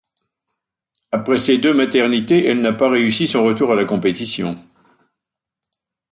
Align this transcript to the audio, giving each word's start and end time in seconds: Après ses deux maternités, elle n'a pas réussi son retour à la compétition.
Après 1.11 1.37
ses 1.37 1.59
deux 1.59 1.75
maternités, 1.75 2.47
elle 2.47 2.61
n'a 2.61 2.73
pas 2.73 2.89
réussi 2.89 3.27
son 3.27 3.43
retour 3.43 3.71
à 3.71 3.75
la 3.75 3.85
compétition. 3.85 4.57